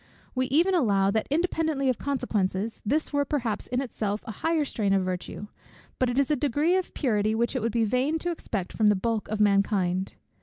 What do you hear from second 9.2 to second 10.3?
of mankind.